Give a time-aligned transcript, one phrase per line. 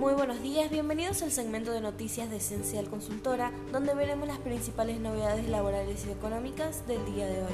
[0.00, 4.98] Muy buenos días, bienvenidos al segmento de noticias de Esencial Consultora, donde veremos las principales
[4.98, 7.52] novedades laborales y económicas del día de hoy.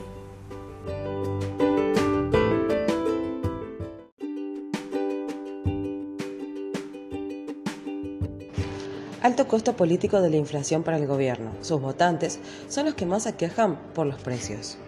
[9.23, 11.51] Alto costo político de la inflación para el gobierno.
[11.63, 12.39] Sus votantes
[12.69, 14.79] son los que más aquejan por los precios.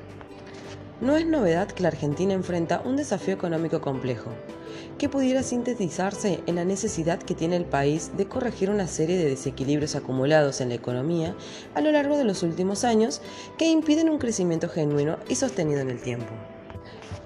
[1.00, 4.30] No es novedad que la Argentina enfrenta un desafío económico complejo,
[4.98, 9.30] que pudiera sintetizarse en la necesidad que tiene el país de corregir una serie de
[9.30, 11.36] desequilibrios acumulados en la economía
[11.74, 13.22] a lo largo de los últimos años
[13.56, 16.32] que impiden un crecimiento genuino y sostenido en el tiempo.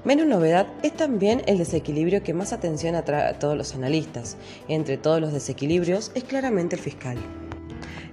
[0.05, 4.37] Menos novedad es también el desequilibrio que más atención atrae a todos los analistas.
[4.67, 7.17] Entre todos los desequilibrios es claramente el fiscal.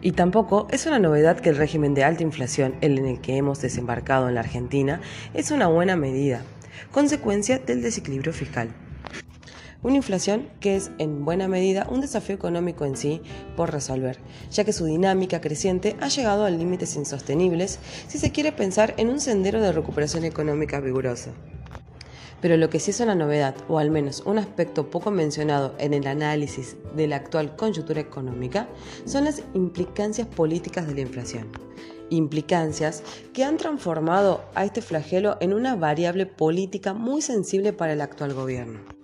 [0.02, 3.60] Y tampoco es una novedad que el régimen de alta inflación en el que hemos
[3.62, 5.02] desembarcado en la Argentina
[5.34, 6.44] es una buena medida,
[6.92, 8.70] consecuencia del desequilibrio fiscal.
[9.82, 13.22] Una inflación que es en buena medida un desafío económico en sí
[13.56, 14.20] por resolver,
[14.52, 19.08] ya que su dinámica creciente ha llegado a límites insostenibles si se quiere pensar en
[19.08, 21.32] un sendero de recuperación económica vigorosa.
[22.42, 25.94] Pero lo que sí es una novedad, o al menos un aspecto poco mencionado en
[25.94, 28.68] el análisis de la actual coyuntura económica,
[29.06, 31.48] son las implicancias políticas de la inflación.
[32.10, 33.02] Implicancias
[33.32, 38.34] que han transformado a este flagelo en una variable política muy sensible para el actual
[38.34, 38.99] gobierno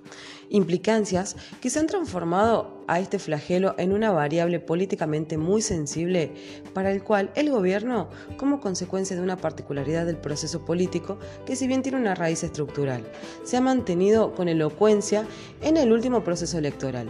[0.50, 6.32] implicancias que se han transformado a este flagelo en una variable políticamente muy sensible
[6.74, 11.68] para el cual el gobierno, como consecuencia de una particularidad del proceso político, que si
[11.68, 13.04] bien tiene una raíz estructural,
[13.44, 15.26] se ha mantenido con elocuencia
[15.62, 17.10] en el último proceso electoral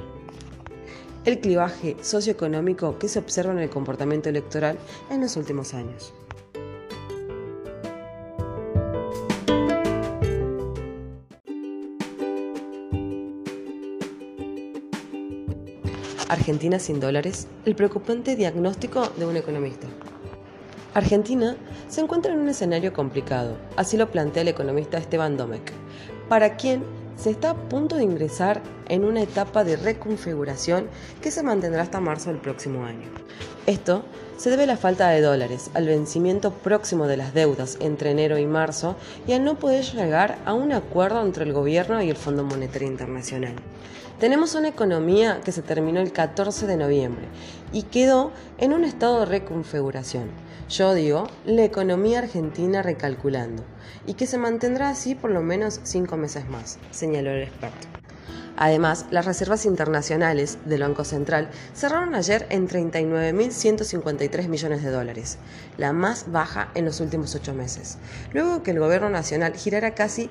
[1.26, 4.78] el clivaje socioeconómico que se observa en el comportamiento electoral
[5.10, 6.14] en los últimos años.
[16.28, 19.86] Argentina sin dólares, el preocupante diagnóstico de un economista.
[20.96, 21.56] Argentina
[21.88, 25.72] se encuentra en un escenario complicado, así lo plantea el economista Esteban Domecq,
[26.28, 26.84] para quien
[27.16, 30.88] se está a punto de ingresar en una etapa de reconfiguración
[31.22, 33.08] que se mantendrá hasta marzo del próximo año.
[33.68, 34.04] Esto
[34.38, 38.40] se debe a la falta de dólares, al vencimiento próximo de las deudas entre enero
[38.40, 38.96] y marzo
[39.28, 42.88] y al no poder llegar a un acuerdo entre el gobierno y el Fondo Monetario
[42.88, 43.56] Internacional.
[44.20, 47.26] Tenemos una economía que se terminó el 14 de noviembre
[47.74, 50.30] y quedó en un estado de reconfiguración.
[50.70, 53.64] Yo digo, la economía argentina recalculando,
[54.08, 57.88] y que se mantendrá así por lo menos cinco meses más, señaló el experto.
[58.56, 65.40] Además, las reservas internacionales del Banco Central cerraron ayer en 39.153 millones de dólares,
[65.78, 67.98] la más baja en los últimos ocho meses,
[68.32, 70.30] luego que el Gobierno Nacional girara casi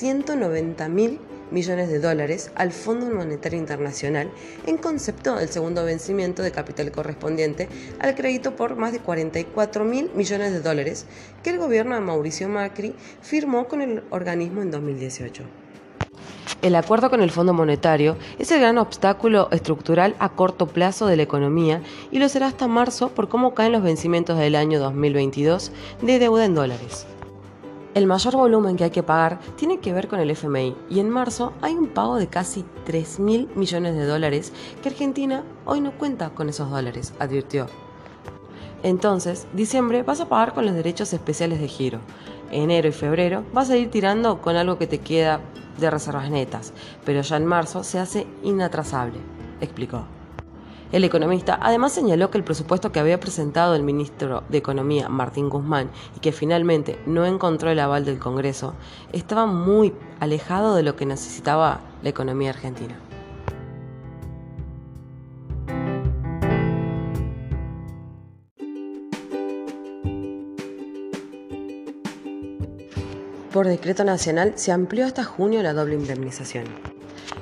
[0.00, 1.18] 190.000
[1.50, 4.30] millones de dólares al Fondo Monetario Internacional
[4.66, 7.68] en concepto del segundo vencimiento de capital correspondiente
[7.98, 11.06] al crédito por más de 44 mil millones de dólares
[11.42, 15.44] que el gobierno de Mauricio Macri firmó con el organismo en 2018.
[16.62, 21.16] El acuerdo con el Fondo Monetario es el gran obstáculo estructural a corto plazo de
[21.16, 25.70] la economía y lo será hasta marzo por cómo caen los vencimientos del año 2022
[26.02, 27.06] de deuda en dólares.
[27.96, 31.08] El mayor volumen que hay que pagar tiene que ver con el FMI y en
[31.08, 34.52] marzo hay un pago de casi 3 mil millones de dólares
[34.82, 37.68] que Argentina hoy no cuenta con esos dólares, advirtió.
[38.82, 42.00] Entonces, diciembre vas a pagar con los derechos especiales de giro.
[42.50, 45.40] Enero y febrero vas a ir tirando con algo que te queda
[45.78, 46.74] de reservas netas,
[47.06, 49.20] pero ya en marzo se hace inatrasable,
[49.62, 50.04] explicó.
[50.92, 55.48] El economista además señaló que el presupuesto que había presentado el ministro de Economía, Martín
[55.48, 58.74] Guzmán, y que finalmente no encontró el aval del Congreso,
[59.12, 62.96] estaba muy alejado de lo que necesitaba la economía argentina.
[73.52, 76.95] Por decreto nacional se amplió hasta junio la doble indemnización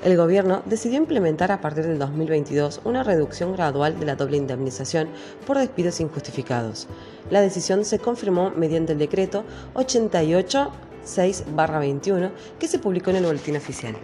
[0.05, 5.09] el gobierno decidió implementar a partir del 2022 una reducción gradual de la doble indemnización
[5.47, 6.89] por despidos injustificados.
[7.31, 13.97] La decisión se confirmó mediante el decreto 886-21 que se publicó en el Boletín Oficial.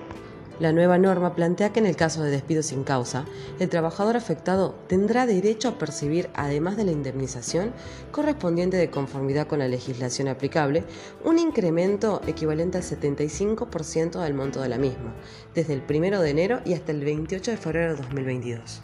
[0.60, 3.24] La nueva norma plantea que en el caso de despido sin causa,
[3.58, 7.72] el trabajador afectado tendrá derecho a percibir, además de la indemnización
[8.12, 10.84] correspondiente de conformidad con la legislación aplicable,
[11.24, 15.14] un incremento equivalente al 75% del monto de la misma,
[15.54, 18.82] desde el 1 de enero y hasta el 28 de febrero de 2022.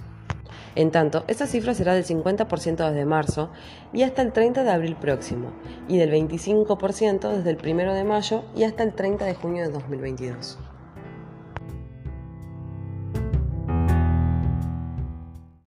[0.76, 3.50] En tanto, esta cifra será del 50% desde marzo
[3.93, 5.52] y hasta el 30 de abril próximo,
[5.88, 9.72] y del 25% desde el 1 de mayo y hasta el 30 de junio de
[9.72, 10.58] 2022.